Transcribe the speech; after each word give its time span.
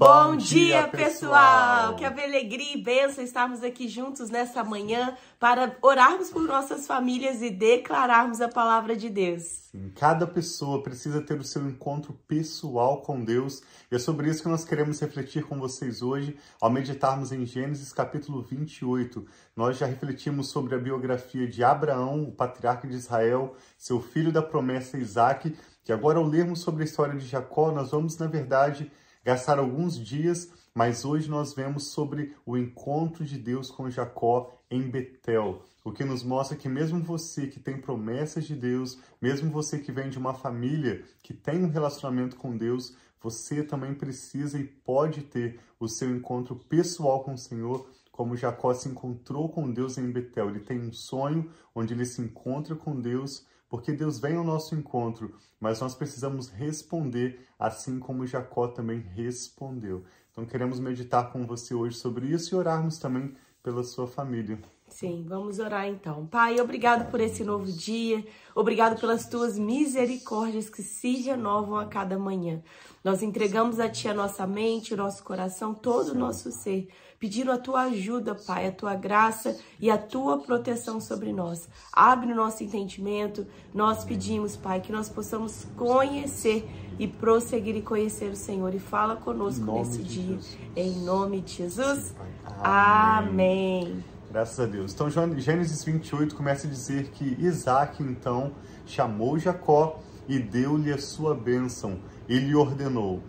Bom, 0.00 0.34
dia, 0.34 0.88
pessoal! 0.88 1.94
Que 1.94 2.06
alegria 2.06 2.74
e 2.74 2.82
bênção 2.82 3.22
estarmos 3.22 3.62
aqui 3.62 3.86
juntos 3.86 4.30
nessa 4.30 4.64
manhã 4.64 5.14
para 5.38 5.76
orarmos 5.82 6.30
por 6.30 6.40
nossas 6.44 6.86
famílias 6.86 7.42
e 7.42 7.50
declararmos 7.50 8.40
a 8.40 8.48
palavra 8.48 8.96
de 8.96 9.10
Deus. 9.10 9.42
Sim, 9.70 9.92
cada 9.94 10.26
pessoa 10.26 10.82
precisa 10.82 11.20
ter 11.20 11.38
o 11.38 11.44
seu 11.44 11.68
encontro 11.68 12.14
pessoal 12.26 13.02
com 13.02 13.22
Deus 13.22 13.62
e 13.92 13.96
é 13.96 13.98
sobre 13.98 14.30
isso 14.30 14.42
que 14.42 14.48
nós 14.48 14.64
queremos 14.64 14.98
refletir 14.98 15.44
com 15.44 15.60
vocês 15.60 16.00
hoje 16.00 16.34
ao 16.58 16.70
meditarmos 16.70 17.30
em 17.30 17.44
Gênesis 17.44 17.92
capítulo 17.92 18.40
28. 18.40 19.26
Nós 19.54 19.76
já 19.76 19.84
refletimos 19.84 20.48
sobre 20.48 20.74
a 20.74 20.78
biografia 20.78 21.46
de 21.46 21.62
Abraão, 21.62 22.22
o 22.22 22.32
patriarca 22.32 22.88
de 22.88 22.94
Israel, 22.94 23.54
seu 23.76 24.00
filho 24.00 24.32
da 24.32 24.40
promessa 24.40 24.96
Isaac, 24.96 25.54
e 25.86 25.92
agora 25.92 26.18
ao 26.18 26.24
lermos 26.24 26.60
sobre 26.60 26.84
a 26.84 26.86
história 26.86 27.18
de 27.18 27.26
Jacó, 27.26 27.70
nós 27.70 27.90
vamos, 27.90 28.16
na 28.16 28.28
verdade, 28.28 28.90
gastar 29.24 29.58
alguns 29.58 29.98
dias, 29.98 30.50
mas 30.74 31.04
hoje 31.04 31.28
nós 31.28 31.54
vemos 31.54 31.88
sobre 31.88 32.34
o 32.46 32.56
encontro 32.56 33.24
de 33.24 33.38
Deus 33.38 33.70
com 33.70 33.90
Jacó 33.90 34.52
em 34.70 34.82
Betel, 34.82 35.62
o 35.84 35.92
que 35.92 36.04
nos 36.04 36.22
mostra 36.22 36.56
que 36.56 36.68
mesmo 36.68 37.00
você 37.00 37.46
que 37.46 37.58
tem 37.58 37.80
promessas 37.80 38.44
de 38.44 38.54
Deus, 38.54 38.98
mesmo 39.20 39.50
você 39.50 39.78
que 39.78 39.92
vem 39.92 40.08
de 40.08 40.18
uma 40.18 40.34
família 40.34 41.04
que 41.22 41.34
tem 41.34 41.64
um 41.64 41.70
relacionamento 41.70 42.36
com 42.36 42.56
Deus, 42.56 42.94
você 43.20 43.62
também 43.62 43.94
precisa 43.94 44.58
e 44.58 44.64
pode 44.64 45.22
ter 45.22 45.60
o 45.78 45.88
seu 45.88 46.14
encontro 46.14 46.56
pessoal 46.56 47.22
com 47.22 47.34
o 47.34 47.38
Senhor, 47.38 47.86
como 48.10 48.36
Jacó 48.36 48.74
se 48.74 48.88
encontrou 48.88 49.48
com 49.48 49.70
Deus 49.70 49.98
em 49.98 50.10
Betel. 50.10 50.50
Ele 50.50 50.60
tem 50.60 50.78
um 50.78 50.92
sonho 50.92 51.50
onde 51.74 51.94
ele 51.94 52.04
se 52.04 52.20
encontra 52.20 52.74
com 52.74 53.00
Deus, 53.00 53.46
porque 53.68 53.92
Deus 53.92 54.18
vem 54.18 54.36
ao 54.36 54.44
nosso 54.44 54.74
encontro, 54.74 55.34
mas 55.60 55.80
nós 55.80 55.94
precisamos 55.94 56.48
responder 56.48 57.46
assim 57.58 57.98
como 57.98 58.26
Jacó 58.26 58.68
também 58.68 58.98
respondeu. 58.98 60.04
Então 60.32 60.44
queremos 60.44 60.80
meditar 60.80 61.30
com 61.32 61.46
você 61.46 61.74
hoje 61.74 61.96
sobre 61.96 62.26
isso 62.26 62.54
e 62.54 62.58
orarmos 62.58 62.98
também 62.98 63.34
pela 63.62 63.82
sua 63.82 64.06
família. 64.06 64.58
Sim, 64.88 65.24
vamos 65.28 65.60
orar 65.60 65.86
então. 65.86 66.26
Pai, 66.26 66.60
obrigado 66.60 67.10
por 67.10 67.20
esse 67.20 67.44
novo 67.44 67.70
dia, 67.70 68.26
obrigado 68.54 69.00
pelas 69.00 69.28
tuas 69.28 69.56
misericórdias 69.56 70.68
que 70.68 70.82
se 70.82 71.16
renovam 71.22 71.76
a 71.76 71.86
cada 71.86 72.18
manhã. 72.18 72.60
Nós 73.04 73.22
entregamos 73.22 73.78
a 73.78 73.88
Ti 73.88 74.08
a 74.08 74.14
nossa 74.14 74.46
mente, 74.46 74.92
o 74.92 74.96
nosso 74.96 75.22
coração, 75.22 75.72
todo 75.72 76.08
o 76.10 76.18
nosso 76.18 76.50
ser, 76.50 76.88
pedindo 77.20 77.52
a 77.52 77.58
Tua 77.58 77.82
ajuda, 77.82 78.34
Pai, 78.34 78.66
a 78.66 78.72
Tua 78.72 78.94
graça 78.94 79.58
e 79.78 79.90
a 79.90 79.98
Tua 79.98 80.38
proteção 80.38 80.98
sobre 80.98 81.34
nós. 81.34 81.68
Abre 81.92 82.32
o 82.32 82.34
nosso 82.34 82.64
entendimento, 82.64 83.46
nós 83.74 84.02
pedimos, 84.04 84.56
Pai, 84.56 84.80
que 84.80 84.90
nós 84.90 85.10
possamos 85.10 85.66
conhecer 85.76 86.66
e 86.98 87.06
prosseguir 87.06 87.76
e 87.76 87.82
conhecer 87.82 88.30
o 88.30 88.36
Senhor. 88.36 88.74
E 88.74 88.78
fala 88.78 89.16
conosco 89.16 89.70
nesse 89.70 90.02
dia, 90.02 90.36
Jesus. 90.36 90.58
em 90.74 90.92
nome 91.04 91.42
de 91.42 91.56
Jesus. 91.56 92.14
Amém. 92.62 93.84
Amém. 93.84 94.04
Graças 94.30 94.58
a 94.58 94.64
Deus. 94.64 94.94
Então, 94.94 95.10
Gênesis 95.10 95.84
28 95.84 96.34
começa 96.34 96.66
a 96.66 96.70
dizer 96.70 97.10
que 97.10 97.36
Isaac, 97.38 98.02
então, 98.02 98.52
chamou 98.86 99.38
Jacó 99.38 100.00
e 100.26 100.38
deu-lhe 100.38 100.90
a 100.90 100.98
sua 100.98 101.34
bênção. 101.34 101.98
E 102.28 102.38
lhe 102.38 102.54
ordenou, 102.54 103.22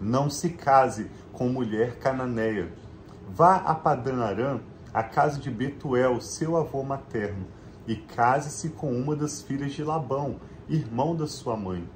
não 0.00 0.30
se 0.30 0.50
case 0.50 1.10
com 1.32 1.48
mulher 1.48 1.98
cananeia. 1.98 2.79
Vá 3.32 3.56
a 3.56 3.74
Padan 3.74 4.22
Aram, 4.22 4.60
a 4.92 5.02
casa 5.02 5.38
de 5.38 5.50
Betuel, 5.50 6.20
seu 6.20 6.56
avô 6.56 6.82
materno, 6.82 7.46
e 7.86 7.96
case-se 7.96 8.70
com 8.70 8.92
uma 8.92 9.14
das 9.14 9.40
filhas 9.40 9.72
de 9.72 9.84
Labão, 9.84 10.36
irmão 10.68 11.14
da 11.14 11.26
sua 11.26 11.56
mãe 11.56 11.88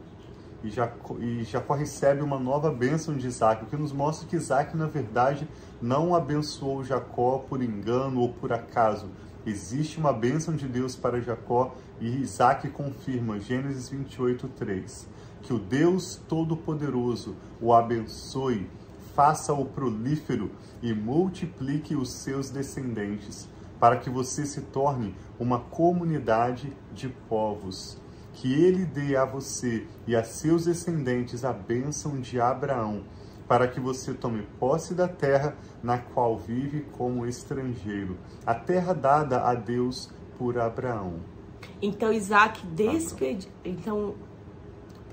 e 0.65 0.71
Jacó, 0.71 1.17
e 1.19 1.45
Jacó 1.45 1.75
recebe 1.75 2.23
uma 2.23 2.39
nova 2.39 2.71
bênção 2.71 3.15
de 3.15 3.27
Isaac, 3.27 3.63
o 3.63 3.67
que 3.67 3.77
nos 3.77 3.93
mostra 3.93 4.27
que 4.27 4.35
Isaac, 4.35 4.75
na 4.77 4.87
verdade, 4.87 5.47
não 5.81 6.15
abençoou 6.15 6.83
Jacó 6.83 7.39
por 7.39 7.63
engano 7.63 8.21
ou 8.21 8.31
por 8.31 8.53
acaso. 8.53 9.11
Existe 9.45 9.99
uma 9.99 10.13
bênção 10.13 10.57
de 10.57 10.67
Deus 10.67 10.97
para 10.97 11.21
Jacó 11.21 11.75
e 12.01 12.09
Isaac 12.23 12.67
confirma, 12.71 13.39
Gênesis 13.39 13.91
28, 13.91 14.49
3, 14.49 15.07
que 15.43 15.53
o 15.53 15.59
Deus 15.59 16.19
Todo-Poderoso 16.27 17.37
o 17.61 17.75
abençoe, 17.75 18.67
faça-o 19.15 19.65
prolífero 19.65 20.51
e 20.83 20.93
multiplique 20.93 21.97
os 21.97 22.13
seus 22.13 22.51
descendentes, 22.51 23.49
para 23.81 23.97
que 23.97 24.11
você 24.11 24.45
se 24.45 24.61
torne 24.63 25.15
uma 25.39 25.59
comunidade 25.59 26.73
de 26.93 27.09
povos 27.09 27.99
que 28.35 28.53
ele 28.53 28.85
dê 28.85 29.17
a 29.17 29.25
você 29.25 29.87
e 30.07 30.15
a 30.15 30.25
seus 30.25 30.65
descendentes 30.65 31.45
a 31.45 31.53
bênção 31.53 32.21
de 32.21 32.41
Abraão, 32.41 33.05
para 33.47 33.69
que 33.69 33.79
você 33.79 34.13
tome 34.13 34.43
posse 34.59 34.95
da 34.95 35.07
terra 35.07 35.55
na 35.83 35.99
qual 35.99 36.37
vive 36.37 36.81
como 36.93 37.27
estrangeiro, 37.27 38.17
a 38.45 38.55
terra 38.55 38.93
dada 38.93 39.43
a 39.43 39.55
Deus 39.55 40.11
por 40.37 40.59
Abraão. 40.59 41.21
Então 41.81 42.13
Isaac 42.13 42.67
despediu. 42.67 43.51
Então. 43.65 44.15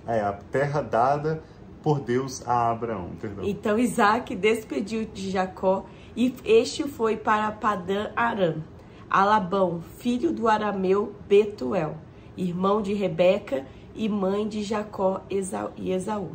É, 0.08 0.22
a 0.22 0.34
terra 0.34 0.82
dada 0.82 1.44
por 1.82 2.00
Deus 2.00 2.48
a 2.48 2.72
Abraão. 2.72 3.10
Perdão. 3.20 3.44
Então 3.46 3.78
Isaac 3.78 4.36
despediu 4.36 5.06
de 5.06 5.30
Jacó 5.32 5.86
e 6.16 6.36
este 6.44 6.84
foi 6.84 7.18
para 7.18 7.52
Padã 7.52 8.12
Aram, 8.16 8.64
a 9.10 9.24
Labão, 9.24 9.82
filho 9.98 10.32
do 10.32 10.48
arameu 10.48 11.16
Betuel 11.28 11.98
irmão 12.38 12.82
de 12.82 12.94
Rebeca 12.94 13.66
e 13.96 14.08
mãe 14.08 14.48
de 14.48 14.64
Jacó 14.64 15.22
e 15.30 15.92
Esaú. 15.92 16.32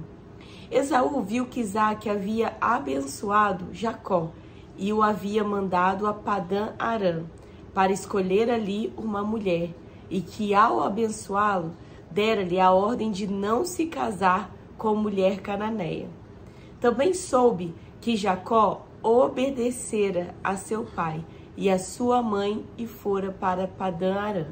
Esaú 0.70 1.22
viu 1.22 1.46
que 1.46 1.60
Isaac 1.60 2.08
havia 2.08 2.56
abençoado 2.60 3.72
Jacó 3.72 4.30
e 4.76 4.92
o 4.92 5.02
havia 5.02 5.42
mandado 5.42 6.06
a 6.06 6.12
Padã 6.12 6.74
Arã 6.78 7.24
para 7.72 7.92
escolher 7.92 8.50
ali 8.50 8.92
uma 8.96 9.22
mulher, 9.22 9.70
e 10.08 10.20
que 10.20 10.54
ao 10.54 10.82
abençoá-lo, 10.82 11.74
dera-lhe 12.10 12.58
a 12.58 12.70
ordem 12.70 13.10
de 13.10 13.26
não 13.26 13.64
se 13.64 13.86
casar 13.86 14.50
com 14.76 14.94
mulher 14.94 15.40
cananeia. 15.40 16.08
Também 16.80 17.14
soube 17.14 17.74
que 18.00 18.16
Jacó 18.16 18.86
obedecera 19.02 20.34
a 20.42 20.56
seu 20.56 20.84
pai 20.84 21.24
e 21.56 21.70
a 21.70 21.78
sua 21.78 22.22
mãe 22.22 22.64
e 22.76 22.86
fora 22.86 23.30
para 23.30 23.66
Padã 23.66 24.14
Arã. 24.14 24.46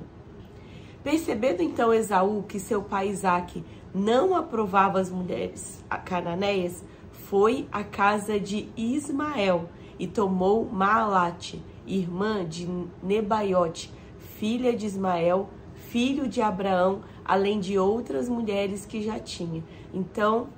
Percebendo 1.02 1.62
então 1.62 1.92
Esaú 1.92 2.44
que 2.48 2.58
seu 2.58 2.82
pai 2.82 3.08
Isaque 3.08 3.62
não 3.94 4.34
aprovava 4.34 4.98
as 4.98 5.10
mulheres 5.10 5.84
cananeias, 6.04 6.82
foi 7.12 7.68
à 7.70 7.84
casa 7.84 8.40
de 8.40 8.68
Ismael 8.76 9.68
e 9.98 10.06
tomou 10.06 10.64
Maalate, 10.64 11.62
irmã 11.86 12.44
de 12.44 12.68
Nebaiote, 13.02 13.92
filha 14.38 14.74
de 14.74 14.86
Ismael, 14.86 15.48
filho 15.74 16.26
de 16.26 16.40
Abraão, 16.40 17.02
além 17.24 17.58
de 17.60 17.78
outras 17.78 18.28
mulheres 18.28 18.84
que 18.84 19.02
já 19.02 19.18
tinha. 19.18 19.62
Então, 19.92 20.48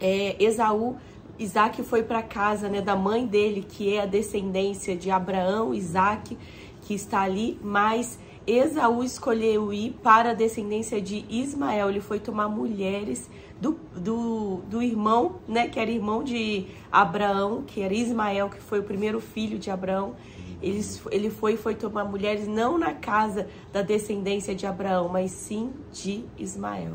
é, 0.00 0.36
Esaú, 0.42 0.96
Isaac 1.38 1.82
foi 1.82 2.02
para 2.02 2.22
casa 2.22 2.68
né, 2.68 2.80
da 2.80 2.94
mãe 2.94 3.26
dele, 3.26 3.64
que 3.66 3.94
é 3.94 4.02
a 4.02 4.06
descendência 4.06 4.94
de 4.96 5.10
Abraão, 5.10 5.74
Isaac, 5.74 6.36
que 6.82 6.94
está 6.94 7.22
ali, 7.22 7.58
mas 7.62 8.18
Esaú 8.46 9.02
escolheu 9.02 9.72
ir 9.72 9.92
para 10.02 10.30
a 10.30 10.34
descendência 10.34 11.00
de 11.00 11.24
Ismael. 11.28 11.88
Ele 11.88 12.00
foi 12.00 12.20
tomar 12.20 12.48
mulheres 12.48 13.28
do, 13.60 13.78
do, 13.96 14.60
do 14.68 14.82
irmão, 14.82 15.36
né? 15.48 15.66
Que 15.66 15.80
era 15.80 15.90
irmão 15.90 16.22
de 16.22 16.66
Abraão, 16.92 17.62
que 17.66 17.80
era 17.80 17.94
Ismael, 17.94 18.50
que 18.50 18.60
foi 18.60 18.80
o 18.80 18.82
primeiro 18.82 19.20
filho 19.20 19.58
de 19.58 19.70
Abraão. 19.70 20.14
Ele, 20.62 20.84
ele 21.10 21.30
foi 21.30 21.56
foi 21.56 21.74
tomar 21.74 22.04
mulheres 22.04 22.46
não 22.46 22.78
na 22.78 22.94
casa 22.94 23.48
da 23.72 23.82
descendência 23.82 24.54
de 24.54 24.66
Abraão, 24.66 25.08
mas 25.08 25.30
sim 25.30 25.72
de 25.92 26.24
Ismael 26.38 26.94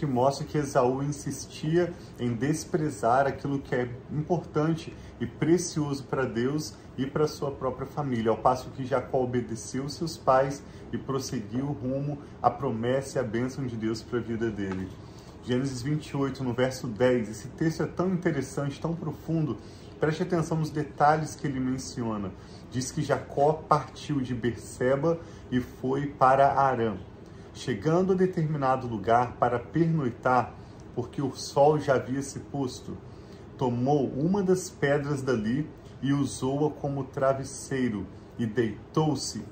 que 0.00 0.06
mostra 0.06 0.46
que 0.46 0.56
Esaú 0.56 1.02
insistia 1.02 1.92
em 2.18 2.32
desprezar 2.32 3.26
aquilo 3.26 3.58
que 3.58 3.74
é 3.74 3.86
importante 4.10 4.96
e 5.20 5.26
precioso 5.26 6.04
para 6.04 6.24
Deus 6.24 6.74
e 6.96 7.06
para 7.06 7.28
sua 7.28 7.50
própria 7.50 7.86
família, 7.86 8.30
ao 8.30 8.38
passo 8.38 8.70
que 8.70 8.86
Jacó 8.86 9.22
obedeceu 9.22 9.86
seus 9.90 10.16
pais 10.16 10.62
e 10.90 10.96
prosseguiu 10.96 11.66
rumo 11.66 12.18
à 12.40 12.48
promessa 12.50 13.18
e 13.18 13.20
à 13.20 13.22
bênção 13.22 13.66
de 13.66 13.76
Deus 13.76 14.02
para 14.02 14.18
a 14.18 14.22
vida 14.22 14.50
dele. 14.50 14.88
Gênesis 15.42 15.82
28, 15.82 16.44
no 16.44 16.54
verso 16.54 16.86
10, 16.86 17.28
esse 17.28 17.48
texto 17.48 17.82
é 17.82 17.86
tão 17.86 18.12
interessante, 18.12 18.80
tão 18.80 18.94
profundo, 18.94 19.58
preste 20.00 20.22
atenção 20.22 20.56
nos 20.56 20.70
detalhes 20.70 21.36
que 21.36 21.46
ele 21.46 21.60
menciona. 21.60 22.32
Diz 22.70 22.90
que 22.90 23.02
Jacó 23.02 23.52
partiu 23.52 24.20
de 24.20 24.34
Berseba 24.34 25.20
e 25.50 25.60
foi 25.60 26.06
para 26.06 26.52
Arã 26.54 26.96
chegando 27.52 28.12
a 28.12 28.16
determinado 28.16 28.86
lugar 28.86 29.36
para 29.38 29.58
pernoitar, 29.58 30.54
porque 30.94 31.20
o 31.20 31.34
sol 31.34 31.78
já 31.78 31.94
havia 31.94 32.22
se 32.22 32.38
posto, 32.38 32.96
tomou 33.56 34.08
uma 34.08 34.42
das 34.42 34.70
pedras 34.70 35.22
dali 35.22 35.68
e 36.02 36.12
usou-a 36.12 36.70
como 36.70 37.04
travesseiro, 37.04 38.06
e 38.38 38.46
deitou-se, 38.46 39.44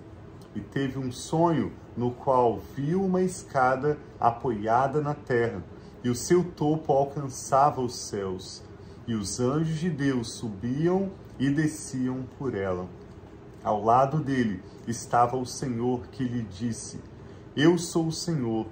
e 0.54 0.60
teve 0.60 0.98
um 0.98 1.12
sonho 1.12 1.72
no 1.94 2.10
qual 2.10 2.58
viu 2.74 3.04
uma 3.04 3.20
escada 3.20 3.98
apoiada 4.18 5.00
na 5.02 5.14
terra, 5.14 5.62
e 6.02 6.08
o 6.08 6.14
seu 6.14 6.42
topo 6.42 6.92
alcançava 6.92 7.82
os 7.82 7.94
céus. 7.96 8.62
E 9.08 9.14
os 9.14 9.40
anjos 9.40 9.80
de 9.80 9.88
Deus 9.88 10.32
subiam 10.32 11.10
e 11.38 11.48
desciam 11.48 12.24
por 12.38 12.54
ela. 12.54 12.86
Ao 13.64 13.82
lado 13.82 14.18
dele 14.18 14.62
estava 14.86 15.34
o 15.34 15.46
Senhor 15.46 16.06
que 16.08 16.22
lhe 16.22 16.42
disse: 16.42 17.00
Eu 17.56 17.78
sou 17.78 18.08
o 18.08 18.12
Senhor, 18.12 18.66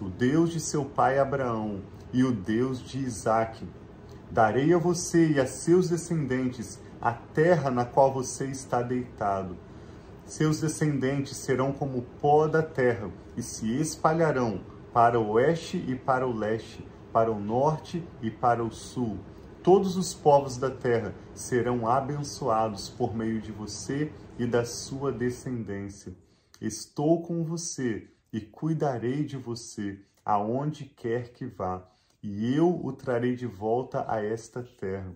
o 0.00 0.08
Deus 0.08 0.50
de 0.50 0.60
seu 0.60 0.86
pai 0.86 1.18
Abraão 1.18 1.82
e 2.10 2.24
o 2.24 2.32
Deus 2.32 2.80
de 2.80 3.00
Isaque. 3.00 3.68
Darei 4.30 4.72
a 4.72 4.78
você 4.78 5.32
e 5.32 5.38
a 5.38 5.46
seus 5.46 5.90
descendentes 5.90 6.80
a 6.98 7.12
terra 7.12 7.70
na 7.70 7.84
qual 7.84 8.10
você 8.14 8.46
está 8.46 8.80
deitado. 8.80 9.58
Seus 10.24 10.58
descendentes 10.60 11.36
serão 11.36 11.70
como 11.70 11.98
o 11.98 12.02
pó 12.02 12.48
da 12.48 12.62
terra 12.62 13.10
e 13.36 13.42
se 13.42 13.70
espalharão 13.78 14.60
para 14.90 15.20
o 15.20 15.32
oeste 15.32 15.76
e 15.86 15.94
para 15.94 16.26
o 16.26 16.32
leste, 16.32 16.86
para 17.12 17.30
o 17.30 17.38
norte 17.38 18.02
e 18.22 18.30
para 18.30 18.64
o 18.64 18.70
sul. 18.70 19.18
Todos 19.62 19.96
os 19.96 20.12
povos 20.12 20.56
da 20.56 20.70
terra 20.70 21.14
serão 21.34 21.86
abençoados 21.86 22.88
por 22.88 23.14
meio 23.14 23.40
de 23.40 23.52
você 23.52 24.12
e 24.36 24.44
da 24.44 24.64
sua 24.64 25.12
descendência. 25.12 26.12
Estou 26.60 27.22
com 27.22 27.44
você 27.44 28.08
e 28.32 28.40
cuidarei 28.40 29.24
de 29.24 29.36
você 29.36 30.00
aonde 30.24 30.86
quer 30.86 31.32
que 31.32 31.46
vá, 31.46 31.88
e 32.20 32.52
eu 32.52 32.84
o 32.84 32.92
trarei 32.92 33.36
de 33.36 33.46
volta 33.46 34.04
a 34.08 34.20
esta 34.20 34.64
terra. 34.64 35.14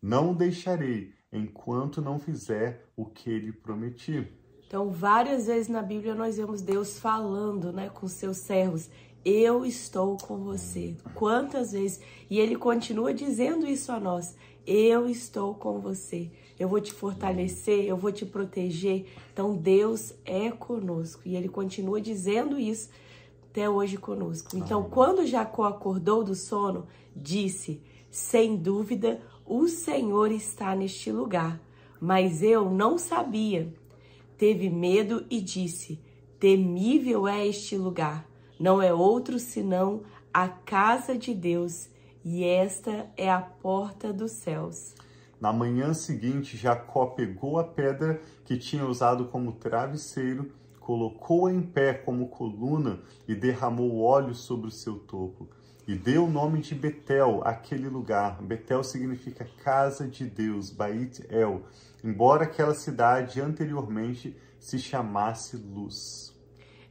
Não 0.00 0.30
o 0.30 0.34
deixarei 0.34 1.12
enquanto 1.32 2.00
não 2.00 2.20
fizer 2.20 2.88
o 2.96 3.04
que 3.04 3.28
ele 3.28 3.50
prometi. 3.50 4.32
Então, 4.68 4.90
várias 4.90 5.46
vezes 5.46 5.66
na 5.66 5.82
Bíblia 5.82 6.14
nós 6.14 6.36
vemos 6.36 6.60
Deus 6.62 7.00
falando, 7.00 7.72
né, 7.72 7.88
com 7.88 8.06
seus 8.06 8.36
servos, 8.36 8.88
eu 9.24 9.64
estou 9.64 10.16
com 10.16 10.38
você. 10.38 10.96
Quantas 11.14 11.72
vezes? 11.72 12.00
E 12.30 12.38
ele 12.38 12.56
continua 12.56 13.12
dizendo 13.12 13.66
isso 13.66 13.92
a 13.92 14.00
nós. 14.00 14.36
Eu 14.66 15.08
estou 15.08 15.54
com 15.54 15.78
você. 15.80 16.30
Eu 16.58 16.68
vou 16.68 16.80
te 16.80 16.92
fortalecer, 16.92 17.84
eu 17.84 17.96
vou 17.96 18.12
te 18.12 18.26
proteger. 18.26 19.06
Então 19.32 19.56
Deus 19.56 20.14
é 20.24 20.50
conosco. 20.50 21.22
E 21.24 21.36
ele 21.36 21.48
continua 21.48 22.00
dizendo 22.00 22.58
isso 22.58 22.90
até 23.50 23.68
hoje 23.68 23.96
conosco. 23.96 24.56
Então, 24.56 24.84
quando 24.84 25.26
Jacó 25.26 25.64
acordou 25.64 26.22
do 26.22 26.34
sono, 26.34 26.86
disse: 27.14 27.80
Sem 28.10 28.56
dúvida, 28.56 29.20
o 29.44 29.66
Senhor 29.66 30.30
está 30.30 30.76
neste 30.76 31.10
lugar. 31.10 31.60
Mas 32.00 32.42
eu 32.42 32.70
não 32.70 32.98
sabia. 32.98 33.72
Teve 34.36 34.70
medo 34.70 35.24
e 35.28 35.40
disse: 35.40 35.98
Temível 36.38 37.26
é 37.26 37.46
este 37.46 37.76
lugar. 37.76 38.27
Não 38.58 38.82
é 38.82 38.92
outro 38.92 39.38
senão 39.38 40.02
a 40.34 40.48
casa 40.48 41.16
de 41.16 41.32
Deus 41.32 41.88
e 42.24 42.44
esta 42.44 43.08
é 43.16 43.30
a 43.30 43.40
porta 43.40 44.12
dos 44.12 44.32
céus. 44.32 44.94
Na 45.40 45.52
manhã 45.52 45.94
seguinte, 45.94 46.56
Jacó 46.56 47.06
pegou 47.06 47.60
a 47.60 47.64
pedra 47.64 48.20
que 48.44 48.56
tinha 48.56 48.84
usado 48.84 49.26
como 49.26 49.52
travesseiro, 49.52 50.50
colocou-a 50.80 51.52
em 51.52 51.62
pé 51.62 51.94
como 51.94 52.28
coluna 52.28 52.98
e 53.28 53.34
derramou 53.34 54.00
óleo 54.00 54.34
sobre 54.34 54.66
o 54.66 54.72
seu 54.72 54.98
topo. 54.98 55.48
E 55.86 55.94
deu 55.94 56.24
o 56.24 56.30
nome 56.30 56.60
de 56.60 56.74
Betel 56.74 57.40
àquele 57.44 57.88
lugar. 57.88 58.42
Betel 58.42 58.82
significa 58.82 59.48
casa 59.62 60.06
de 60.08 60.26
Deus, 60.26 60.70
Bait 60.70 61.24
El, 61.30 61.62
embora 62.02 62.42
aquela 62.42 62.74
cidade 62.74 63.40
anteriormente 63.40 64.36
se 64.58 64.78
chamasse 64.78 65.56
Luz. 65.56 66.37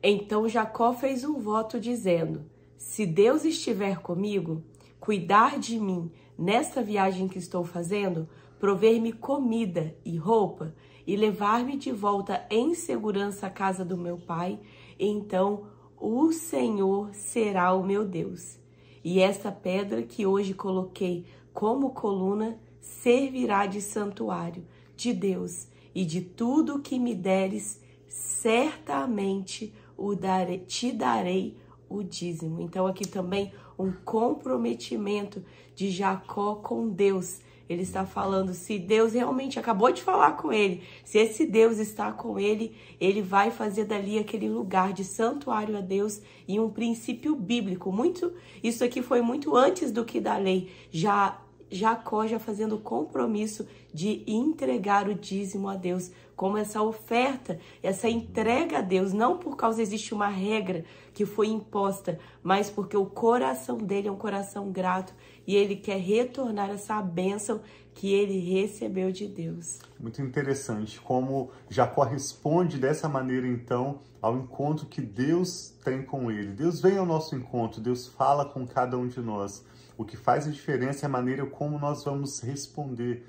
Então 0.02 0.48
Jacó 0.48 0.94
fez 0.94 1.24
um 1.24 1.40
voto 1.40 1.80
dizendo: 1.80 2.46
Se 2.78 3.06
Deus 3.06 3.44
estiver 3.44 4.00
comigo, 4.00 4.64
cuidar 5.00 5.60
de 5.60 5.80
mim 5.80 6.12
nesta 6.38 6.82
viagem 6.82 7.28
que 7.28 7.40
estou 7.40 7.64
fazendo, 7.64 8.28
prover-me 8.60 9.12
comida 9.12 9.96
e 10.06 10.18
roupa 10.18 10.74
e 11.06 11.16
levar-me 11.16 11.78
de 11.78 11.92
volta 11.92 12.46
em 12.50 12.74
segurança 12.76 13.48
à 13.48 13.50
casa 13.50 13.86
do 13.86 13.98
meu 13.98 14.18
pai, 14.18 14.60
então 15.00 15.68
o 16.00 16.32
Senhor 16.32 17.14
será 17.14 17.74
o 17.74 17.84
meu 17.84 18.06
Deus. 18.06 18.60
E 19.04 19.20
esta 19.20 19.52
pedra 19.52 20.04
que 20.04 20.26
hoje 20.26 20.54
coloquei 20.54 21.26
como 21.54 21.92
coluna 21.92 22.60
servirá 22.82 23.66
de 23.66 23.82
santuário 23.82 24.66
de 24.96 25.14
Deus, 25.14 25.68
e 25.96 26.06
de 26.06 26.22
tudo 26.22 26.76
o 26.76 26.82
que 26.82 27.00
me 27.00 27.16
deres, 27.16 27.82
certamente 28.08 29.74
o 29.98 30.16
darei, 30.16 30.60
te 30.60 30.92
darei 30.92 31.58
o 31.90 32.04
dízimo. 32.04 32.62
Então 32.62 32.86
aqui 32.86 33.08
também 33.08 33.52
um 33.78 33.92
comprometimento 33.92 35.44
de 35.76 35.90
Jacó 35.90 36.56
com 36.56 36.90
Deus. 36.90 37.40
Ele 37.70 37.82
está 37.82 38.06
falando, 38.06 38.54
se 38.54 38.80
Deus 38.80 39.12
realmente 39.12 39.60
acabou 39.60 39.92
de 39.92 40.02
falar 40.02 40.38
com 40.38 40.54
ele, 40.54 40.84
se 41.04 41.18
esse 41.18 41.46
Deus 41.46 41.80
está 41.80 42.14
com 42.14 42.40
ele, 42.40 42.74
ele 42.98 43.22
vai 43.22 43.52
fazer 43.52 43.84
dali 43.84 44.18
aquele 44.18 44.48
lugar 44.48 44.94
de 44.94 45.04
santuário 45.04 45.78
a 45.78 45.82
Deus 45.82 46.22
e 46.48 46.62
um 46.62 46.70
princípio 46.70 47.36
bíblico. 47.36 47.92
Muito, 47.92 48.32
isso 48.64 48.86
aqui 48.86 49.02
foi 49.02 49.22
muito 49.22 49.54
antes 49.54 49.92
do 49.92 50.06
que 50.06 50.22
da 50.22 50.38
lei. 50.38 50.72
Já 50.90 51.42
Jacó 51.70 52.26
já 52.26 52.40
fazendo 52.40 52.78
compromisso 52.78 53.68
de 53.94 54.24
entregar 54.28 55.08
o 55.08 55.14
dízimo 55.14 55.68
a 55.68 55.76
Deus, 55.76 56.12
como 56.36 56.58
essa 56.58 56.82
oferta, 56.82 57.60
essa 57.82 58.08
entrega 58.08 58.78
a 58.78 58.82
Deus, 58.82 59.12
não 59.12 59.38
por 59.38 59.56
causa 59.56 59.82
existe 59.82 60.14
uma 60.14 60.28
regra 60.28 60.86
que 61.14 61.26
foi 61.26 61.48
imposta, 61.48 62.20
mas 62.44 62.70
porque 62.70 62.96
o 62.96 63.08
coração 63.08 63.78
dele 63.78 64.08
é 64.08 64.12
um 64.12 64.18
coração 64.18 64.72
grato 64.72 65.14
e 65.48 65.56
ele 65.56 65.76
quer 65.76 66.00
retornar 66.00 66.70
essa 66.70 67.02
bênção 67.02 67.60
que 67.96 68.14
ele 68.14 68.38
recebeu 68.38 69.12
de 69.12 69.28
Deus. 69.28 69.80
Muito 70.00 70.22
interessante 70.22 71.02
como 71.02 71.50
Jacó 71.68 72.04
responde 72.04 72.78
dessa 72.78 73.10
maneira 73.10 73.48
então 73.48 74.02
ao 74.22 74.38
encontro 74.38 74.86
que 74.86 75.02
Deus 75.02 75.74
tem 75.84 76.04
com 76.04 76.30
ele. 76.32 76.52
Deus 76.52 76.80
vem 76.80 76.98
ao 76.98 77.06
nosso 77.06 77.36
encontro, 77.36 77.82
Deus 77.82 78.08
fala 78.08 78.46
com 78.46 78.68
cada 78.68 78.96
um 78.96 79.08
de 79.08 79.20
nós. 79.20 79.66
O 79.98 80.06
que 80.06 80.16
faz 80.16 80.48
a 80.48 80.52
diferença 80.52 81.06
é 81.06 81.08
a 81.08 81.10
maneira 81.10 81.46
como 81.46 81.80
nós 81.80 82.04
vamos 82.04 82.40
responder. 82.40 83.26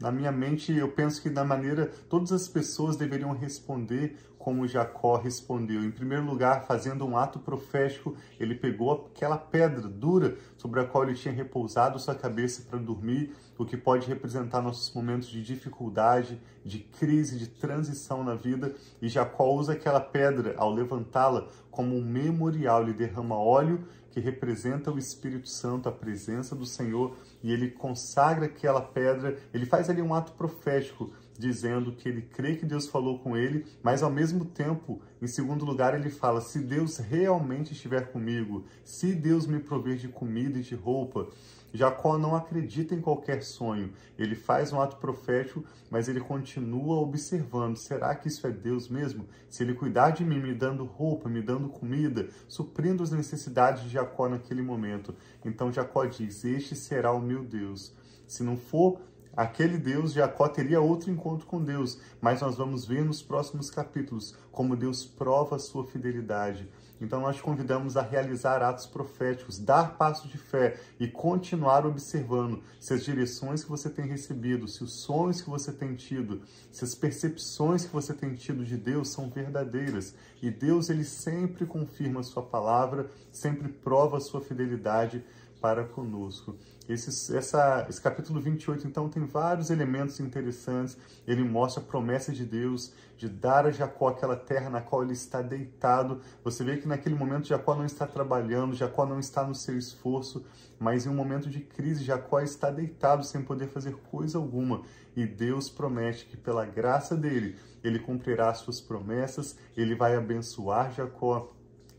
Na 0.00 0.10
minha 0.10 0.32
mente, 0.32 0.72
eu 0.72 0.90
penso 0.90 1.20
que 1.20 1.28
da 1.28 1.44
maneira 1.44 1.90
todas 2.08 2.32
as 2.32 2.48
pessoas 2.48 2.96
deveriam 2.96 3.32
responder 3.32 4.16
como 4.46 4.68
Jacó 4.68 5.16
respondeu. 5.16 5.82
Em 5.82 5.90
primeiro 5.90 6.24
lugar, 6.24 6.66
fazendo 6.66 7.04
um 7.04 7.18
ato 7.18 7.40
profético, 7.40 8.14
ele 8.38 8.54
pegou 8.54 9.10
aquela 9.12 9.36
pedra 9.36 9.88
dura 9.88 10.36
sobre 10.56 10.78
a 10.78 10.84
qual 10.84 11.02
ele 11.02 11.14
tinha 11.14 11.34
repousado 11.34 11.98
sua 11.98 12.14
cabeça 12.14 12.62
para 12.70 12.78
dormir, 12.78 13.34
o 13.58 13.64
que 13.64 13.76
pode 13.76 14.06
representar 14.06 14.62
nossos 14.62 14.94
momentos 14.94 15.26
de 15.26 15.42
dificuldade, 15.42 16.40
de 16.64 16.78
crise, 16.78 17.40
de 17.40 17.48
transição 17.48 18.22
na 18.22 18.36
vida. 18.36 18.72
E 19.02 19.08
Jacó 19.08 19.52
usa 19.52 19.72
aquela 19.72 20.00
pedra 20.00 20.54
ao 20.56 20.72
levantá-la 20.72 21.48
como 21.68 21.96
um 21.96 22.04
memorial, 22.04 22.82
ele 22.82 22.92
derrama 22.92 23.36
óleo 23.36 23.84
que 24.12 24.20
representa 24.20 24.90
o 24.90 24.98
Espírito 24.98 25.46
Santo, 25.46 25.90
a 25.90 25.92
presença 25.92 26.56
do 26.56 26.64
Senhor, 26.64 27.14
e 27.42 27.52
ele 27.52 27.70
consagra 27.70 28.46
aquela 28.46 28.80
pedra, 28.80 29.36
ele 29.52 29.66
faz 29.66 29.90
ali 29.90 30.00
um 30.00 30.14
ato 30.14 30.32
profético, 30.32 31.12
dizendo 31.38 31.92
que 31.92 32.08
ele 32.08 32.22
crê 32.22 32.56
que 32.56 32.66
Deus 32.66 32.86
falou 32.88 33.18
com 33.18 33.36
ele, 33.36 33.66
mas 33.82 34.02
ao 34.02 34.10
mesmo 34.10 34.44
tempo, 34.44 35.00
em 35.20 35.26
segundo 35.26 35.64
lugar, 35.64 35.94
ele 35.94 36.10
fala: 36.10 36.40
se 36.40 36.58
Deus 36.60 36.98
realmente 36.98 37.72
estiver 37.72 38.10
comigo, 38.12 38.64
se 38.84 39.14
Deus 39.14 39.46
me 39.46 39.60
prover 39.60 39.96
de 39.96 40.08
comida 40.08 40.58
e 40.58 40.62
de 40.62 40.74
roupa, 40.74 41.28
Jacó 41.76 42.16
não 42.16 42.34
acredita 42.34 42.94
em 42.94 43.00
qualquer 43.00 43.42
sonho. 43.42 43.92
Ele 44.18 44.34
faz 44.34 44.72
um 44.72 44.80
ato 44.80 44.96
profético, 44.96 45.64
mas 45.90 46.08
ele 46.08 46.20
continua 46.20 46.96
observando. 46.96 47.76
Será 47.76 48.14
que 48.14 48.28
isso 48.28 48.46
é 48.46 48.50
Deus 48.50 48.88
mesmo? 48.88 49.26
Se 49.48 49.62
ele 49.62 49.74
cuidar 49.74 50.10
de 50.10 50.24
mim, 50.24 50.40
me 50.40 50.54
dando 50.54 50.84
roupa, 50.84 51.28
me 51.28 51.42
dando 51.42 51.68
comida, 51.68 52.28
suprindo 52.48 53.02
as 53.02 53.10
necessidades 53.10 53.82
de 53.82 53.90
Jacó 53.90 54.28
naquele 54.28 54.62
momento. 54.62 55.14
Então 55.44 55.72
Jacó 55.72 56.04
diz: 56.06 56.44
Este 56.44 56.74
será 56.74 57.12
o 57.12 57.20
meu 57.20 57.44
Deus. 57.44 57.94
Se 58.26 58.42
não 58.42 58.56
for 58.56 59.00
aquele 59.36 59.76
Deus, 59.76 60.12
Jacó 60.12 60.48
teria 60.48 60.80
outro 60.80 61.10
encontro 61.10 61.46
com 61.46 61.62
Deus, 61.62 61.98
mas 62.20 62.40
nós 62.40 62.56
vamos 62.56 62.86
ver 62.86 63.04
nos 63.04 63.22
próximos 63.22 63.70
capítulos 63.70 64.34
como 64.50 64.76
Deus 64.76 65.04
prova 65.04 65.56
a 65.56 65.58
sua 65.58 65.86
fidelidade. 65.86 66.68
Então 67.00 67.20
nós 67.20 67.36
te 67.36 67.42
convidamos 67.42 67.96
a 67.96 68.02
realizar 68.02 68.62
atos 68.62 68.86
proféticos, 68.86 69.58
dar 69.58 69.96
passos 69.96 70.30
de 70.30 70.38
fé 70.38 70.80
e 70.98 71.06
continuar 71.06 71.86
observando 71.86 72.62
se 72.80 72.94
as 72.94 73.04
direções 73.04 73.62
que 73.62 73.70
você 73.70 73.90
tem 73.90 74.06
recebido, 74.06 74.66
se 74.66 74.82
os 74.82 75.02
sonhos 75.02 75.42
que 75.42 75.50
você 75.50 75.72
tem 75.72 75.94
tido, 75.94 76.40
se 76.72 76.84
as 76.84 76.94
percepções 76.94 77.84
que 77.84 77.92
você 77.92 78.14
tem 78.14 78.34
tido 78.34 78.64
de 78.64 78.76
Deus 78.76 79.10
são 79.10 79.28
verdadeiras. 79.28 80.14
E 80.40 80.50
Deus 80.50 80.88
ele 80.88 81.04
sempre 81.04 81.66
confirma 81.66 82.20
a 82.20 82.24
sua 82.24 82.42
palavra, 82.42 83.10
sempre 83.30 83.68
prova 83.68 84.16
a 84.16 84.20
sua 84.20 84.40
fidelidade 84.40 85.22
para 85.60 85.84
conosco. 85.84 86.56
Esse, 86.88 87.36
essa, 87.36 87.86
esse 87.88 88.00
capítulo 88.00 88.40
28, 88.40 88.86
então, 88.86 89.08
tem 89.08 89.24
vários 89.24 89.70
elementos 89.70 90.20
interessantes. 90.20 90.96
Ele 91.26 91.42
mostra 91.42 91.82
a 91.82 91.86
promessa 91.86 92.32
de 92.32 92.44
Deus 92.44 92.92
de 93.16 93.28
dar 93.28 93.66
a 93.66 93.70
Jacó 93.70 94.08
aquela 94.08 94.36
terra 94.36 94.70
na 94.70 94.80
qual 94.80 95.02
ele 95.02 95.12
está 95.12 95.42
deitado. 95.42 96.20
Você 96.44 96.62
vê 96.62 96.76
que 96.76 96.86
naquele 96.86 97.14
momento 97.14 97.48
Jacó 97.48 97.74
não 97.74 97.84
está 97.84 98.06
trabalhando, 98.06 98.74
Jacó 98.74 99.04
não 99.04 99.18
está 99.18 99.44
no 99.44 99.54
seu 99.54 99.76
esforço, 99.76 100.44
mas 100.78 101.06
em 101.06 101.08
um 101.08 101.14
momento 101.14 101.48
de 101.48 101.60
crise, 101.60 102.04
Jacó 102.04 102.40
está 102.40 102.70
deitado 102.70 103.24
sem 103.24 103.42
poder 103.42 103.68
fazer 103.68 103.96
coisa 104.10 104.38
alguma. 104.38 104.82
E 105.16 105.26
Deus 105.26 105.70
promete 105.70 106.26
que, 106.26 106.36
pela 106.36 106.66
graça 106.66 107.16
dele, 107.16 107.56
ele 107.82 107.98
cumprirá 107.98 108.50
as 108.50 108.58
suas 108.58 108.80
promessas, 108.80 109.56
ele 109.76 109.94
vai 109.94 110.14
abençoar 110.14 110.92
Jacó 110.92 111.55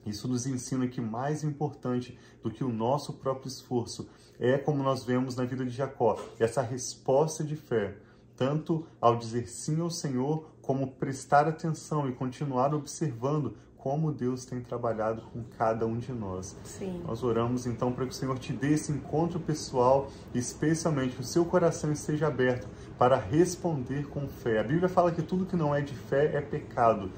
isso 0.10 0.28
nos 0.28 0.46
ensina 0.46 0.88
que 0.88 1.02
mais 1.02 1.44
importante 1.44 2.18
do 2.42 2.52
que 2.52 2.64
o 2.64 2.70
nosso 2.70 3.14
próprio 3.14 3.48
esforço 3.48 4.08
é, 4.40 4.58
como 4.58 4.84
nós 4.84 5.04
vemos 5.04 5.36
na 5.36 5.46
vida 5.46 5.66
de 5.66 5.72
Jacó, 5.72 6.20
essa 6.40 6.62
resposta 6.62 7.44
de 7.44 7.56
fé, 7.56 7.96
tanto 8.36 8.86
ao 9.02 9.16
dizer 9.16 9.48
sim 9.48 9.82
ao 9.82 9.90
Senhor, 9.90 10.52
como 10.62 10.92
prestar 10.92 11.48
atenção 11.48 12.08
e 12.08 12.14
continuar 12.14 12.74
observando 12.74 13.56
como 13.78 14.12
Deus 14.12 14.44
tem 14.44 14.60
trabalhado 14.60 15.22
com 15.32 15.42
cada 15.58 15.86
um 15.86 15.98
de 15.98 16.12
nós. 16.12 16.58
Sim. 16.64 17.02
Nós 17.06 17.24
oramos 17.24 17.66
então 17.66 17.92
para 17.92 18.06
que 18.06 18.12
o 18.12 18.16
Senhor 18.16 18.38
te 18.38 18.52
dê 18.52 18.74
esse 18.74 18.92
encontro 18.92 19.40
pessoal, 19.40 20.10
especialmente 20.34 21.16
que 21.16 21.22
o 21.22 21.26
seu 21.26 21.46
coração 21.46 21.92
esteja 21.92 22.28
aberto 22.28 22.68
para 22.98 23.16
responder 23.16 24.08
com 24.08 24.28
fé. 24.28 24.60
A 24.60 24.64
Bíblia 24.64 24.90
fala 24.90 25.12
que 25.12 25.22
tudo 25.22 25.46
que 25.46 25.56
não 25.56 25.74
é 25.74 25.82
de 25.82 25.94
fé 25.94 26.36
é 26.36 26.42
pecado. 26.42 27.12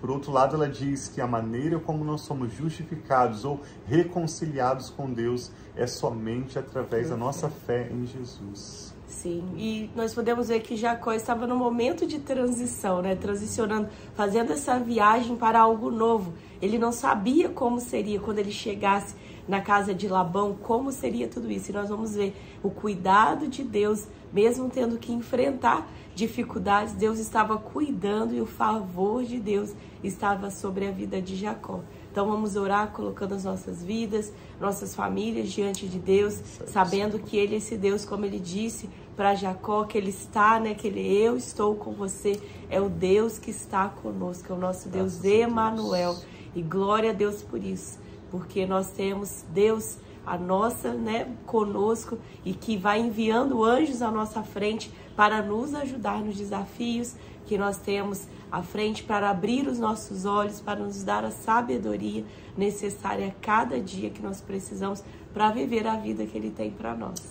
Por 0.00 0.10
outro 0.10 0.30
lado, 0.30 0.56
ela 0.56 0.68
diz 0.68 1.08
que 1.08 1.20
a 1.20 1.26
maneira 1.26 1.78
como 1.78 2.04
nós 2.04 2.20
somos 2.20 2.52
justificados 2.52 3.44
ou 3.44 3.60
reconciliados 3.86 4.90
com 4.90 5.10
Deus 5.12 5.50
é 5.76 5.86
somente 5.86 6.58
através 6.58 7.10
da 7.10 7.16
nossa 7.16 7.48
fé 7.48 7.88
em 7.90 8.06
Jesus. 8.06 8.94
Sim, 9.06 9.44
e 9.56 9.90
nós 9.94 10.12
podemos 10.12 10.48
ver 10.48 10.60
que 10.60 10.76
Jacó 10.76 11.12
estava 11.12 11.46
no 11.46 11.56
momento 11.56 12.06
de 12.06 12.18
transição, 12.18 13.00
né? 13.00 13.14
Transicionando, 13.14 13.88
fazendo 14.14 14.52
essa 14.52 14.78
viagem 14.78 15.36
para 15.36 15.60
algo 15.60 15.90
novo. 15.90 16.34
Ele 16.60 16.78
não 16.78 16.92
sabia 16.92 17.48
como 17.48 17.80
seria 17.80 18.18
quando 18.20 18.40
ele 18.40 18.50
chegasse 18.50 19.14
na 19.46 19.60
casa 19.60 19.94
de 19.94 20.08
Labão, 20.08 20.54
como 20.54 20.90
seria 20.90 21.28
tudo 21.28 21.50
isso. 21.50 21.70
E 21.70 21.74
nós 21.74 21.88
vamos 21.88 22.14
ver 22.14 22.34
o 22.62 22.70
cuidado 22.70 23.46
de 23.48 23.62
Deus, 23.62 24.06
mesmo 24.32 24.70
tendo 24.70 24.98
que 24.98 25.12
enfrentar 25.12 25.86
dificuldades, 26.14 26.94
Deus 26.94 27.18
estava 27.18 27.58
cuidando 27.58 28.34
e 28.34 28.40
o 28.40 28.46
favor 28.46 29.24
de 29.24 29.40
Deus 29.40 29.72
estava 30.02 30.50
sobre 30.50 30.86
a 30.86 30.90
vida 30.90 31.20
de 31.20 31.34
Jacó. 31.36 31.80
Então 32.10 32.28
vamos 32.28 32.54
orar 32.54 32.92
colocando 32.92 33.34
as 33.34 33.42
nossas 33.42 33.82
vidas, 33.82 34.32
nossas 34.60 34.94
famílias 34.94 35.50
diante 35.50 35.88
de 35.88 35.98
Deus, 35.98 36.40
sabendo 36.66 37.18
que 37.18 37.36
Ele 37.36 37.54
é 37.54 37.58
esse 37.58 37.76
Deus, 37.76 38.04
como 38.04 38.24
Ele 38.24 38.38
disse 38.38 38.88
para 39.16 39.34
Jacó, 39.34 39.84
que 39.84 39.98
Ele 39.98 40.10
está, 40.10 40.60
né? 40.60 40.74
Que 40.74 40.86
Ele, 40.86 41.00
eu 41.00 41.36
estou 41.36 41.74
com 41.74 41.92
você, 41.92 42.40
é 42.70 42.80
o 42.80 42.88
Deus 42.88 43.38
que 43.38 43.50
está 43.50 43.88
conosco, 43.88 44.52
é 44.52 44.54
o 44.54 44.58
nosso 44.58 44.88
Deus 44.88 45.24
Emanuel. 45.24 46.16
E 46.54 46.62
glória 46.62 47.10
a 47.10 47.12
Deus 47.12 47.42
por 47.42 47.60
isso, 47.60 47.98
porque 48.34 48.66
nós 48.66 48.90
temos 48.90 49.44
Deus 49.50 49.96
a 50.26 50.36
nossa, 50.36 50.92
né, 50.92 51.32
conosco 51.46 52.18
e 52.44 52.52
que 52.52 52.76
vai 52.76 52.98
enviando 52.98 53.62
anjos 53.62 54.02
à 54.02 54.10
nossa 54.10 54.42
frente 54.42 54.92
para 55.14 55.40
nos 55.40 55.72
ajudar 55.72 56.18
nos 56.18 56.36
desafios 56.36 57.14
que 57.46 57.56
nós 57.56 57.76
temos 57.76 58.26
à 58.50 58.60
frente, 58.60 59.04
para 59.04 59.30
abrir 59.30 59.68
os 59.68 59.78
nossos 59.78 60.24
olhos, 60.24 60.60
para 60.60 60.80
nos 60.80 61.04
dar 61.04 61.24
a 61.24 61.30
sabedoria 61.30 62.24
necessária 62.58 63.28
a 63.28 63.30
cada 63.40 63.78
dia 63.78 64.10
que 64.10 64.20
nós 64.20 64.40
precisamos 64.40 65.04
para 65.32 65.52
viver 65.52 65.86
a 65.86 65.94
vida 65.94 66.26
que 66.26 66.36
Ele 66.36 66.50
tem 66.50 66.72
para 66.72 66.92
nós. 66.92 67.22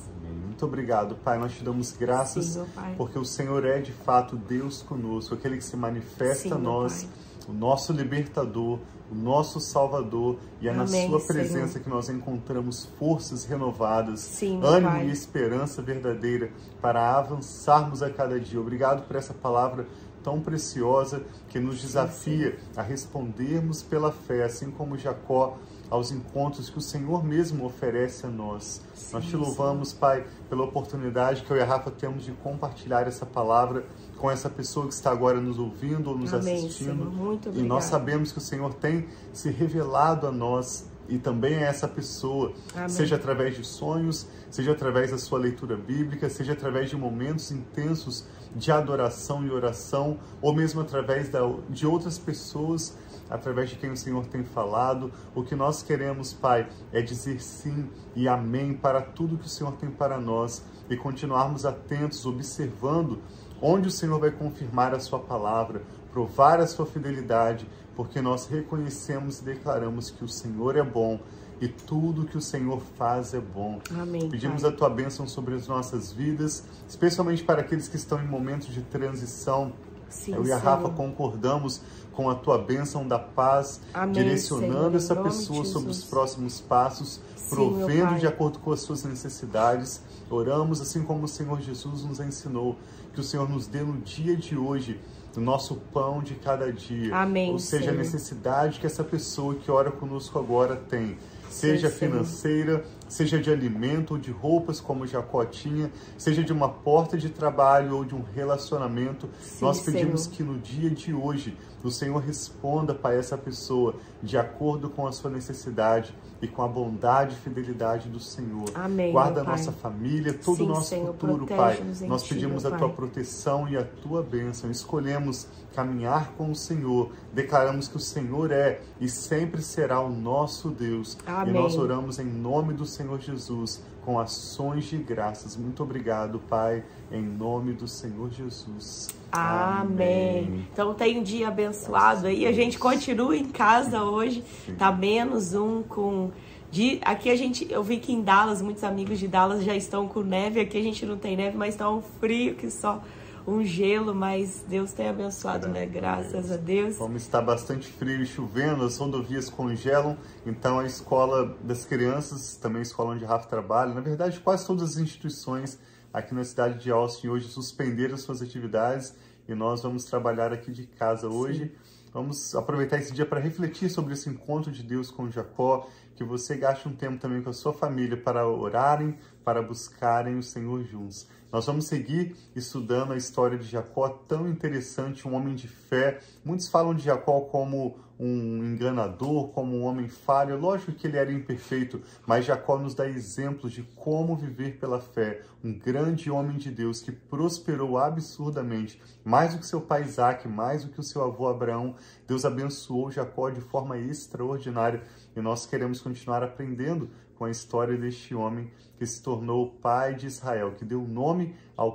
Muito 0.45 0.65
obrigado, 0.65 1.15
Pai. 1.15 1.37
Nós 1.37 1.51
te 1.51 1.65
damos 1.65 1.91
graças 1.91 2.45
Sim, 2.45 2.65
porque 2.95 3.19
o 3.19 3.25
Senhor 3.25 3.65
é 3.65 3.81
de 3.81 3.91
fato 3.91 4.37
Deus 4.37 4.81
conosco, 4.81 5.35
aquele 5.35 5.57
que 5.57 5.65
se 5.65 5.75
manifesta 5.75 6.47
Sim, 6.47 6.53
a 6.53 6.57
nós, 6.57 7.09
o 7.45 7.51
nosso 7.51 7.91
libertador, 7.91 8.79
o 9.13 9.15
nosso 9.15 9.59
Salvador, 9.59 10.37
e 10.59 10.67
é 10.67 10.71
Amém, 10.71 11.09
na 11.09 11.17
Sua 11.17 11.19
presença 11.19 11.73
Senhor. 11.73 11.83
que 11.83 11.89
nós 11.89 12.09
encontramos 12.09 12.85
forças 12.97 13.45
renovadas, 13.45 14.21
Sim, 14.21 14.59
ânimo 14.63 14.91
Pai. 14.91 15.07
e 15.07 15.11
esperança 15.11 15.81
verdadeira 15.81 16.51
para 16.81 17.15
avançarmos 17.15 18.01
a 18.01 18.09
cada 18.09 18.39
dia. 18.39 18.59
Obrigado 18.59 19.07
por 19.07 19.15
essa 19.15 19.33
palavra 19.33 19.85
tão 20.23 20.39
preciosa 20.39 21.21
que 21.49 21.59
nos 21.59 21.81
desafia 21.81 22.57
a 22.75 22.81
respondermos 22.81 23.83
pela 23.83 24.11
fé, 24.11 24.43
assim 24.43 24.71
como 24.71 24.97
Jacó 24.97 25.57
aos 25.89 26.11
encontros 26.11 26.69
que 26.69 26.77
o 26.77 26.81
Senhor 26.81 27.23
mesmo 27.23 27.65
oferece 27.65 28.25
a 28.25 28.29
nós. 28.29 28.81
Sim, 28.95 29.13
nós 29.13 29.25
te 29.25 29.35
louvamos, 29.35 29.93
Pai, 29.93 30.25
pela 30.49 30.63
oportunidade 30.63 31.43
que 31.43 31.51
eu 31.51 31.57
e 31.57 31.61
a 31.61 31.65
Rafa 31.65 31.91
temos 31.91 32.23
de 32.23 32.31
compartilhar 32.31 33.07
essa 33.07 33.25
palavra 33.25 33.85
com 34.17 34.29
essa 34.29 34.49
pessoa 34.49 34.87
que 34.87 34.93
está 34.93 35.11
agora 35.11 35.39
nos 35.39 35.59
ouvindo 35.59 36.09
ou 36.11 36.17
nos 36.17 36.33
Amém, 36.33 36.57
assistindo. 36.57 36.91
Senhor. 36.91 37.11
Muito 37.11 37.49
E 37.49 37.61
nós 37.61 37.85
sabemos 37.85 38.31
que 38.31 38.37
o 38.37 38.41
Senhor 38.41 38.73
tem 38.73 39.07
se 39.33 39.49
revelado 39.49 40.27
a 40.27 40.31
nós 40.31 40.85
e 41.09 41.17
também 41.17 41.55
a 41.57 41.61
essa 41.61 41.87
pessoa, 41.87 42.53
Amém. 42.75 42.89
seja 42.89 43.15
através 43.15 43.55
de 43.55 43.63
sonhos, 43.63 44.27
seja 44.49 44.71
através 44.71 45.11
da 45.11 45.17
sua 45.17 45.37
leitura 45.37 45.75
bíblica, 45.75 46.29
seja 46.29 46.53
através 46.53 46.89
de 46.89 46.95
momentos 46.95 47.51
intensos 47.51 48.25
de 48.55 48.71
adoração 48.71 49.45
e 49.45 49.51
oração, 49.51 50.19
ou 50.41 50.53
mesmo 50.53 50.81
através 50.81 51.29
da, 51.29 51.39
de 51.69 51.85
outras 51.87 52.17
pessoas, 52.17 52.95
através 53.29 53.69
de 53.69 53.75
quem 53.75 53.91
o 53.91 53.97
Senhor 53.97 54.25
tem 54.27 54.43
falado. 54.43 55.11
O 55.33 55.43
que 55.43 55.55
nós 55.55 55.81
queremos, 55.81 56.33
Pai, 56.33 56.69
é 56.91 57.01
dizer 57.01 57.41
sim 57.41 57.89
e 58.15 58.27
amém 58.27 58.73
para 58.73 59.01
tudo 59.01 59.37
que 59.37 59.45
o 59.45 59.49
Senhor 59.49 59.73
tem 59.73 59.89
para 59.89 60.19
nós 60.19 60.63
e 60.89 60.95
continuarmos 60.95 61.65
atentos, 61.65 62.25
observando 62.25 63.19
onde 63.63 63.87
o 63.87 63.91
Senhor 63.91 64.19
vai 64.19 64.29
confirmar 64.29 64.93
a 64.93 64.99
sua 64.99 65.19
palavra, 65.19 65.81
provar 66.11 66.59
a 66.59 66.67
sua 66.67 66.85
fidelidade, 66.85 67.65
porque 67.95 68.21
nós 68.21 68.45
reconhecemos 68.45 69.39
e 69.39 69.45
declaramos 69.45 70.11
que 70.11 70.23
o 70.23 70.27
Senhor 70.27 70.75
é 70.75 70.83
bom 70.83 71.17
e 71.61 71.67
tudo 71.69 72.25
que 72.25 72.37
o 72.37 72.41
Senhor 72.41 72.81
faz 72.97 73.33
é 73.33 73.39
bom. 73.39 73.79
Amém, 73.97 74.29
Pedimos 74.29 74.63
Pai. 74.63 74.71
a 74.71 74.73
tua 74.75 74.89
bênção 74.89 75.25
sobre 75.25 75.55
as 75.55 75.65
nossas 75.65 76.11
vidas, 76.11 76.63
especialmente 76.89 77.41
para 77.41 77.61
aqueles 77.61 77.87
que 77.87 77.95
estão 77.95 78.21
em 78.21 78.27
momentos 78.27 78.67
de 78.67 78.81
transição. 78.81 79.71
Sim, 80.09 80.33
Eu 80.33 80.45
e 80.45 80.51
a 80.51 80.59
Senhor. 80.59 80.63
Rafa 80.63 80.89
concordamos 80.89 81.81
com 82.11 82.29
a 82.29 82.35
tua 82.35 82.57
bênção 82.59 83.07
da 83.07 83.17
paz, 83.17 83.81
Amém, 83.93 84.13
direcionando 84.13 84.75
Senhor, 84.75 84.95
essa 84.95 85.15
pessoa 85.15 85.65
sobre 85.65 85.89
os 85.89 86.03
próximos 86.03 86.61
passos, 86.61 87.19
Sim, 87.35 87.55
provendo 87.55 88.19
de 88.19 88.27
acordo 88.27 88.59
com 88.59 88.71
as 88.71 88.81
suas 88.81 89.03
necessidades. 89.03 90.01
Oramos 90.29 90.81
assim 90.81 91.03
como 91.03 91.23
o 91.23 91.27
Senhor 91.27 91.59
Jesus 91.61 92.03
nos 92.03 92.19
ensinou, 92.19 92.77
que 93.13 93.19
o 93.19 93.23
Senhor 93.23 93.47
nos 93.47 93.67
dê 93.67 93.81
no 93.81 93.97
dia 94.01 94.35
de 94.35 94.57
hoje 94.57 94.99
o 95.35 95.39
nosso 95.39 95.75
pão 95.93 96.21
de 96.21 96.35
cada 96.35 96.71
dia. 96.71 97.15
Amém, 97.15 97.51
Ou 97.51 97.59
seja, 97.59 97.85
a 97.85 97.87
Senhor. 97.87 97.97
necessidade 97.97 98.79
que 98.79 98.85
essa 98.85 99.03
pessoa 99.03 99.55
que 99.55 99.71
ora 99.71 99.91
conosco 99.91 100.37
agora 100.37 100.75
tem. 100.75 101.17
Seja 101.49 101.89
Sim, 101.89 102.23
Senhor. 102.23 102.83
Seja 103.13 103.39
de 103.39 103.51
alimento 103.51 104.15
ou 104.15 104.17
de 104.17 104.31
roupas, 104.31 104.81
como 104.81 105.05
Jacó 105.05 105.45
tinha, 105.45 105.91
seja 106.17 106.43
de 106.43 106.51
uma 106.51 106.67
porta 106.67 107.15
de 107.15 107.29
trabalho 107.29 107.95
ou 107.97 108.03
de 108.03 108.15
um 108.15 108.23
relacionamento. 108.23 109.29
Sim, 109.39 109.65
Nós 109.65 109.81
pedimos 109.81 110.23
Senhor. 110.23 110.35
que 110.35 110.43
no 110.43 110.57
dia 110.57 110.89
de 110.89 111.13
hoje 111.13 111.55
o 111.83 111.91
Senhor 111.91 112.17
responda 112.19 112.95
para 112.95 113.13
essa 113.13 113.37
pessoa 113.37 113.95
de 114.21 114.37
acordo 114.37 114.89
com 114.89 115.05
a 115.05 115.11
sua 115.11 115.29
necessidade 115.29 116.15
e 116.41 116.47
com 116.47 116.61
a 116.61 116.67
bondade 116.67 117.35
e 117.35 117.39
fidelidade 117.39 118.09
do 118.09 118.19
Senhor. 118.19 118.65
Amém, 118.73 119.11
Guarda 119.11 119.41
a 119.41 119.43
nossa 119.43 119.71
família, 119.71 120.33
todo 120.33 120.57
Sim, 120.57 120.63
o 120.63 120.67
nosso 120.67 120.89
Senhor, 120.89 121.13
futuro, 121.13 121.45
Pai. 121.45 121.81
Nós 122.07 122.23
Ti, 122.23 122.33
pedimos 122.33 122.63
meu 122.63 122.73
a 122.73 122.77
tua 122.77 122.87
Pai. 122.87 122.97
proteção 122.97 123.69
e 123.69 123.77
a 123.77 123.83
tua 123.83 124.23
bênção. 124.23 124.71
Escolhemos 124.71 125.47
caminhar 125.75 126.31
com 126.37 126.51
o 126.51 126.55
Senhor. 126.55 127.11
Declaramos 127.33 127.87
que 127.87 127.97
o 127.97 127.99
Senhor 127.99 128.51
é 128.51 128.81
e 128.99 129.07
sempre 129.07 129.61
será 129.61 130.01
o 130.01 130.09
nosso 130.09 130.69
Deus. 130.69 131.17
Amém. 131.25 131.53
E 131.53 131.57
nós 131.57 131.77
oramos 131.77 132.17
em 132.19 132.25
nome 132.25 132.73
do 132.73 132.85
Senhor 132.85 133.02
Jesus 133.19 133.83
com 134.05 134.19
ações 134.19 134.85
de 134.85 134.97
graças. 134.97 135.55
Muito 135.55 135.81
obrigado, 135.81 136.39
Pai, 136.49 136.83
em 137.11 137.21
nome 137.21 137.73
do 137.73 137.87
Senhor 137.87 138.29
Jesus. 138.31 139.09
Amém. 139.31 140.67
Então 140.71 140.93
tem 140.93 141.19
um 141.19 141.23
dia 141.23 141.47
abençoado 141.47 142.27
aí. 142.27 142.45
A 142.45 142.51
gente 142.51 142.77
continua 142.77 143.35
em 143.35 143.45
casa 143.45 144.03
hoje. 144.03 144.43
Tá 144.77 144.91
menos 144.91 145.53
um 145.53 145.81
com. 145.83 146.31
De, 146.71 146.99
aqui 147.03 147.29
a 147.29 147.35
gente, 147.35 147.71
eu 147.71 147.83
vi 147.83 147.97
que 147.97 148.11
em 148.11 148.21
Dallas, 148.21 148.61
muitos 148.61 148.83
amigos 148.83 149.19
de 149.19 149.27
Dallas 149.27 149.63
já 149.63 149.75
estão 149.75 150.07
com 150.07 150.21
neve. 150.21 150.59
Aqui 150.59 150.77
a 150.77 150.83
gente 150.83 151.05
não 151.05 151.17
tem 151.17 151.37
neve, 151.37 151.55
mas 151.55 151.75
tá 151.75 151.89
um 151.89 152.01
frio 152.01 152.55
que 152.55 152.69
só 152.69 153.01
um 153.47 153.63
gelo. 153.63 154.13
Mas 154.13 154.63
Deus 154.67 154.93
tem 154.93 155.09
abençoado, 155.09 155.67
né? 155.67 155.85
Graças 155.85 156.51
a 156.51 156.57
Deus. 156.57 156.97
Como 156.97 157.17
está 157.17 157.41
bastante 157.41 157.87
frio 157.87 158.21
e 158.21 158.25
chovendo, 158.25 158.83
as 158.83 158.97
rodovias 158.97 159.49
congelam, 159.49 160.17
então 160.45 160.79
a 160.79 160.85
escola 160.85 161.57
das 161.63 161.85
crianças, 161.85 162.55
também 162.55 162.79
a 162.79 162.83
escola 162.83 163.13
onde 163.13 163.25
Rafa 163.25 163.47
trabalha, 163.47 163.93
na 163.93 164.01
verdade 164.01 164.39
quase 164.39 164.65
todas 164.65 164.91
as 164.91 164.97
instituições 164.97 165.79
aqui 166.13 166.35
na 166.35 166.43
cidade 166.43 166.79
de 166.79 166.91
Austin 166.91 167.29
hoje 167.29 167.47
suspenderam 167.47 168.15
suas 168.17 168.41
atividades 168.41 169.15
e 169.47 169.55
nós 169.55 169.81
vamos 169.81 170.05
trabalhar 170.05 170.53
aqui 170.53 170.71
de 170.71 170.85
casa 170.85 171.27
hoje. 171.27 171.75
Vamos 172.13 172.53
aproveitar 172.53 172.99
esse 172.99 173.11
dia 173.11 173.25
para 173.25 173.39
refletir 173.39 173.89
sobre 173.89 174.13
esse 174.13 174.29
encontro 174.29 174.71
de 174.71 174.83
Deus 174.83 175.09
com 175.09 175.31
Jacó, 175.31 175.89
que 176.15 176.23
você 176.23 176.55
gaste 176.55 176.87
um 176.87 176.95
tempo 176.95 177.17
também 177.17 177.41
com 177.41 177.49
a 177.49 177.53
sua 177.53 177.73
família 177.73 178.15
para 178.15 178.47
orarem, 178.47 179.17
para 179.43 179.63
buscarem 179.63 180.37
o 180.37 180.43
Senhor 180.43 180.83
juntos. 180.83 181.27
Nós 181.53 181.67
vamos 181.67 181.85
seguir 181.85 182.35
estudando 182.55 183.13
a 183.13 183.15
história 183.15 183.59
de 183.59 183.65
Jacó, 183.65 184.09
tão 184.09 184.49
interessante, 184.49 185.27
um 185.27 185.35
homem 185.35 185.53
de 185.53 185.67
fé. 185.67 186.19
Muitos 186.43 186.67
falam 186.67 186.95
de 186.95 187.03
Jacó 187.03 187.41
como 187.41 187.99
um 188.19 188.63
enganador, 188.63 189.49
como 189.49 189.77
um 189.77 189.83
homem 189.83 190.09
falho. 190.09 190.59
Lógico 190.59 190.93
que 190.93 191.05
ele 191.05 191.17
era 191.17 191.31
imperfeito, 191.31 192.01
mas 192.25 192.45
Jacó 192.45 192.79
nos 192.79 192.95
dá 192.95 193.07
exemplos 193.07 193.71
de 193.71 193.83
como 193.95 194.35
viver 194.35 194.79
pela 194.79 194.99
fé. 194.99 195.43
Um 195.63 195.77
grande 195.77 196.31
homem 196.31 196.57
de 196.57 196.71
Deus 196.71 197.01
que 197.01 197.11
prosperou 197.11 197.99
absurdamente, 197.99 198.99
mais 199.23 199.53
do 199.53 199.59
que 199.59 199.67
seu 199.67 199.79
pai 199.79 200.01
Isaac, 200.01 200.47
mais 200.47 200.83
do 200.83 200.91
que 200.91 200.99
o 200.99 201.03
seu 201.03 201.23
avô 201.23 201.47
Abraão. 201.47 201.95
Deus 202.27 202.45
abençoou 202.45 203.11
Jacó 203.11 203.51
de 203.51 203.61
forma 203.61 203.99
extraordinária 203.99 205.03
e 205.35 205.39
nós 205.39 205.67
queremos 205.67 206.01
continuar 206.01 206.41
aprendendo 206.41 207.11
com 207.43 207.47
a 207.47 207.51
história 207.51 207.97
deste 207.97 208.33
homem 208.33 208.71
que 208.97 209.05
se 209.05 209.21
tornou 209.21 209.69
pai 209.69 210.15
de 210.15 210.27
Israel, 210.27 210.75
que 210.77 210.85
deu 210.85 211.01
nome 211.01 211.53
ao 211.75 211.91